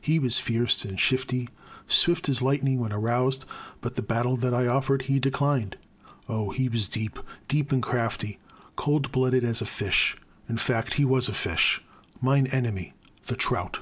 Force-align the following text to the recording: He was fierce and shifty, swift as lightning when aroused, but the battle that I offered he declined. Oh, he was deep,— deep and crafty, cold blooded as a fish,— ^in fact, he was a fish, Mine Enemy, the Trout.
He 0.00 0.18
was 0.18 0.40
fierce 0.40 0.84
and 0.84 0.98
shifty, 0.98 1.48
swift 1.86 2.28
as 2.28 2.42
lightning 2.42 2.80
when 2.80 2.92
aroused, 2.92 3.44
but 3.80 3.94
the 3.94 4.02
battle 4.02 4.36
that 4.38 4.52
I 4.52 4.66
offered 4.66 5.02
he 5.02 5.20
declined. 5.20 5.76
Oh, 6.28 6.50
he 6.50 6.68
was 6.68 6.88
deep,— 6.88 7.16
deep 7.46 7.70
and 7.70 7.80
crafty, 7.80 8.40
cold 8.74 9.12
blooded 9.12 9.44
as 9.44 9.62
a 9.62 9.66
fish,— 9.66 10.16
^in 10.50 10.58
fact, 10.58 10.94
he 10.94 11.04
was 11.04 11.28
a 11.28 11.32
fish, 11.32 11.80
Mine 12.20 12.48
Enemy, 12.48 12.92
the 13.26 13.36
Trout. 13.36 13.78